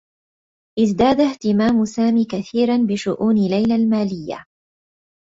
ازداد 0.79 1.21
اهتمام 1.21 1.85
سامي 1.85 2.25
كثيرا 2.25 2.77
بشؤون 2.89 3.35
ليلى 3.35 3.75
الماليّة. 3.75 4.45